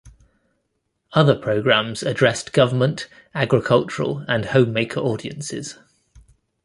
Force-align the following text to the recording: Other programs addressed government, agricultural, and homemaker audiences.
Other 1.13 1.35
programs 1.35 2.01
addressed 2.01 2.53
government, 2.53 3.07
agricultural, 3.35 4.25
and 4.27 4.45
homemaker 4.45 4.99
audiences. 4.99 5.77